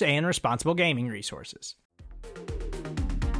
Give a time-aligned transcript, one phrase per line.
[0.00, 1.74] and responsible gaming resources.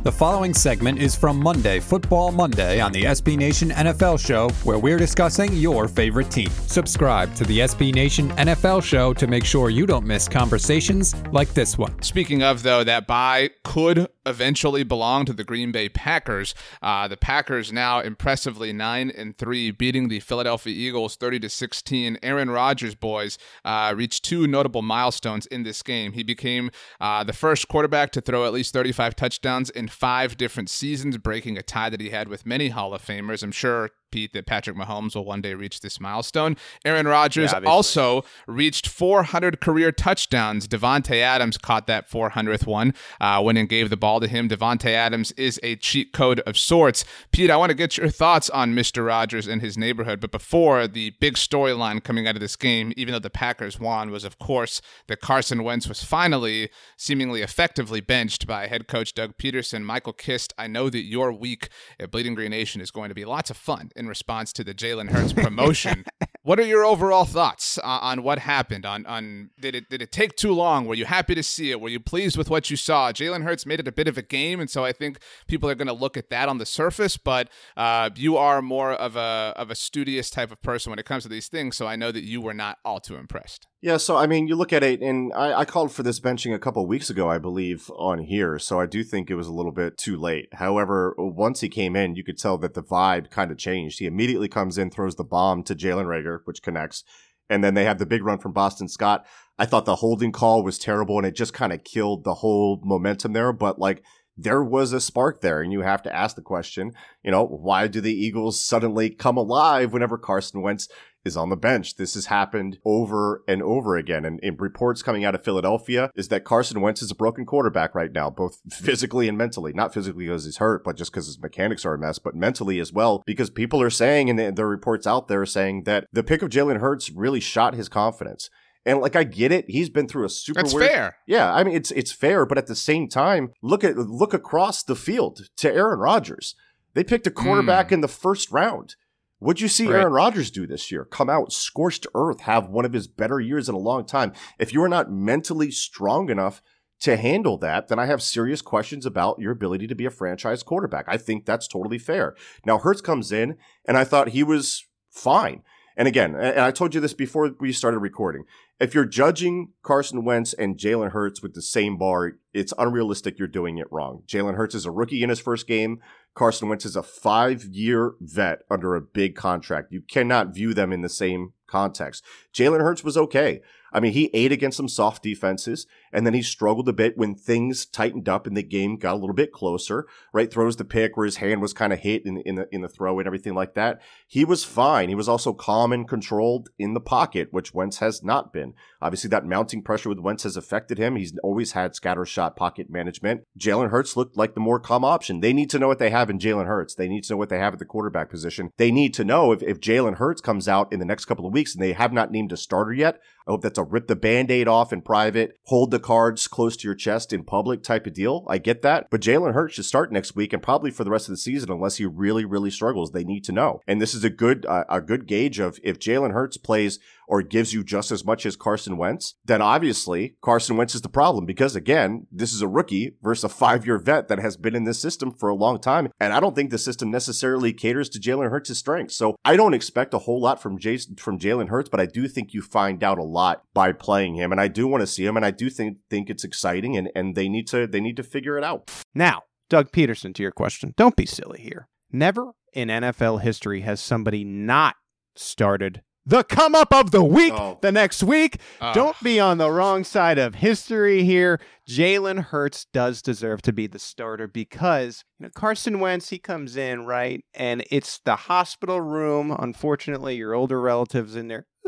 [0.02, 4.80] The following segment is from Monday, Football Monday, on the SB Nation NFL Show, where
[4.80, 6.50] we're discussing your favorite team.
[6.50, 11.54] Subscribe to the SB Nation NFL Show to make sure you don't miss conversations like
[11.54, 12.02] this one.
[12.02, 16.54] Speaking of, though, that bye could eventually belong to the Green Bay Packers.
[16.80, 22.18] Uh, the Packers now impressively nine and three, beating the Philadelphia Eagles thirty to sixteen.
[22.22, 26.12] Aaron Rodgers boys uh, reached two notable milestones in this game.
[26.12, 26.70] He became
[27.00, 31.58] uh, the first quarterback to throw at least thirty-five touchdowns in five different seasons, breaking
[31.58, 33.42] a tie that he had with many Hall of Famers.
[33.42, 36.56] I'm sure Pete, that Patrick Mahomes will one day reach this milestone.
[36.84, 40.68] Aaron Rodgers Yeah, also reached 400 career touchdowns.
[40.68, 44.48] Davante Adams caught that 400th one uh, when and gave the ball to him.
[44.48, 47.04] Davante Adams is a cheat code of sorts.
[47.32, 49.06] Pete, I want to get your thoughts on Mr.
[49.06, 50.20] Rodgers and his neighborhood.
[50.20, 54.10] But before, the big storyline coming out of this game, even though the Packers won,
[54.10, 59.36] was of course that Carson Wentz was finally, seemingly effectively benched by head coach Doug
[59.38, 59.82] Pederson.
[59.82, 61.68] Michael Kist, I know that your week
[61.98, 64.74] at Bleeding Green Nation is going to be lots of fun in response to the
[64.74, 66.04] Jalen Hurts promotion.
[66.42, 68.84] what are your overall thoughts uh, on what happened?
[68.84, 70.86] On on did it did it take too long?
[70.86, 71.80] Were you happy to see it?
[71.80, 73.12] Were you pleased with what you saw?
[73.12, 75.74] Jalen Hurts made it a bit of a game, and so I think people are
[75.74, 77.16] going to look at that on the surface.
[77.16, 81.06] But uh, you are more of a of a studious type of person when it
[81.06, 83.66] comes to these things, so I know that you were not all too impressed.
[83.84, 86.54] Yeah, so I mean, you look at it, and I, I called for this benching
[86.54, 88.56] a couple weeks ago, I believe, on here.
[88.60, 90.48] So I do think it was a little bit too late.
[90.52, 93.98] However, once he came in, you could tell that the vibe kind of changed.
[93.98, 97.02] He immediately comes in, throws the bomb to Jalen Reagor, which connects,
[97.50, 99.26] and then they have the big run from Boston Scott.
[99.58, 102.80] I thought the holding call was terrible, and it just kind of killed the whole
[102.84, 103.52] momentum there.
[103.52, 104.04] But like,
[104.36, 107.86] there was a spark there, and you have to ask the question, you know, why
[107.86, 110.88] do the Eagles suddenly come alive whenever Carson Wentz
[111.24, 111.96] is on the bench.
[111.96, 114.24] This has happened over and over again.
[114.24, 117.94] And, and reports coming out of Philadelphia is that Carson Wentz is a broken quarterback
[117.94, 119.72] right now, both physically and mentally.
[119.72, 122.80] Not physically because he's hurt, but just because his mechanics are a mess, but mentally
[122.80, 126.40] as well, because people are saying, and the, reports out there saying that the pick
[126.40, 128.48] of Jalen Hurts really shot his confidence.
[128.84, 131.16] And like I get it, he's been through a super That's weird fair.
[131.26, 134.82] yeah, I mean it's it's fair, but at the same time, look at look across
[134.82, 136.54] the field to Aaron Rodgers.
[136.94, 137.42] They picked a hmm.
[137.42, 138.96] quarterback in the first round.
[139.38, 140.00] What'd you see Right.
[140.00, 141.04] Aaron Rodgers do this year?
[141.04, 144.32] Come out scorched earth, have one of his better years in a long time.
[144.58, 146.62] If you are not mentally strong enough
[147.00, 150.62] to handle that, then I have serious questions about your ability to be a franchise
[150.62, 151.06] quarterback.
[151.08, 152.36] I think that's totally fair.
[152.64, 155.62] Now Hurts comes in, and I thought he was fine.
[155.96, 158.44] And again, and I told you this before we started recording.
[158.80, 163.38] If you're judging Carson Wentz and Jalen Hurts with the same bar, it's unrealistic.
[163.38, 164.22] You're doing it wrong.
[164.26, 166.00] Jalen Hurts is a rookie in his first game.
[166.34, 169.92] Carson Wentz is a five year vet under a big contract.
[169.92, 172.24] You cannot view them in the same context.
[172.54, 173.60] Jalen Hurts was okay.
[173.92, 177.34] I mean, he ate against some soft defenses, and then he struggled a bit when
[177.34, 180.06] things tightened up and the game got a little bit closer.
[180.32, 182.80] Right, throws the pick where his hand was kind of hit in, in the in
[182.80, 184.00] the throw and everything like that.
[184.26, 185.08] He was fine.
[185.08, 188.74] He was also calm and controlled in the pocket, which Wentz has not been.
[189.00, 191.16] Obviously, that mounting pressure with Wentz has affected him.
[191.16, 193.42] He's always had scatter shot pocket management.
[193.58, 195.40] Jalen Hurts looked like the more calm option.
[195.40, 196.94] They need to know what they have in Jalen Hurts.
[196.94, 198.70] They need to know what they have at the quarterback position.
[198.76, 201.52] They need to know if, if Jalen Hurts comes out in the next couple of
[201.52, 203.20] weeks and they have not named a starter yet.
[203.46, 206.76] I hope that's a rip the band aid off in private, hold the cards close
[206.76, 208.44] to your chest in public type of deal.
[208.48, 209.08] I get that.
[209.10, 211.70] But Jalen Hurts should start next week and probably for the rest of the season
[211.70, 213.12] unless he really, really struggles.
[213.12, 213.80] They need to know.
[213.86, 216.98] And this is a good, uh, a good gauge of if Jalen Hurts plays
[217.28, 221.08] or gives you just as much as Carson Wentz, then obviously Carson Wentz is the
[221.08, 224.74] problem because again, this is a rookie versus a five year vet that has been
[224.74, 226.10] in this system for a long time.
[226.20, 229.16] And I don't think the system necessarily caters to Jalen Hurts' strengths.
[229.16, 232.28] So I don't expect a whole lot from Jason, from Jalen Hurts, but I do
[232.28, 234.52] think you find out a lot by playing him.
[234.52, 235.36] And I do want to see him.
[235.36, 238.22] And I do think, think it's exciting and, and they need to, they need to
[238.22, 238.90] figure it out.
[239.14, 241.88] Now, Doug Pederson, to your question, don't be silly here.
[242.10, 244.96] Never in NFL history has somebody not
[245.34, 247.78] started the come up of the week Oh.
[247.82, 248.58] the next week.
[248.80, 248.92] Ah.
[248.92, 251.60] Don't be on the wrong side of history here.
[251.88, 256.76] Jalen Hurts does deserve to be the starter because you know, Carson Wentz, he comes
[256.76, 257.44] in, right?
[257.54, 259.54] And it's the hospital room.
[259.58, 261.66] Unfortunately, your older relatives in there.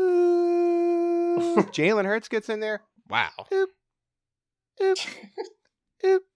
[1.71, 2.81] Jalen Hurts gets in there.
[3.09, 3.29] Wow.
[3.53, 3.69] Oop,
[4.81, 4.97] oop,
[6.05, 6.21] oop.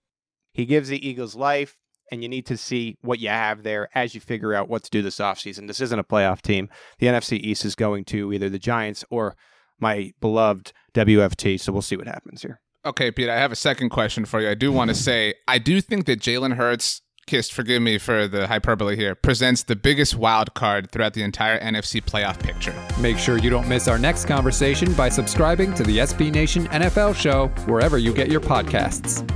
[0.54, 1.78] He gives the Eagles life,
[2.12, 4.90] and you need to see what you have there as you figure out what to
[4.90, 5.68] do this offseason.
[5.68, 6.70] This isn't a playoff team.
[7.00, 9.36] The NFC East is going to either the Giants or
[9.80, 12.60] my beloved WFT, so we'll see what happens here.
[12.86, 14.50] Okay, Pete, I have a second question for you.
[14.50, 18.28] I do want to say I do think that Jalen Hurts, Kist, forgive me for
[18.28, 22.74] the hyperbole here, presents the biggest wild card throughout the entire NFC playoff picture.
[23.00, 27.16] Make sure you don't miss our next conversation by subscribing to the SB Nation NFL
[27.16, 29.28] show wherever you get your podcasts.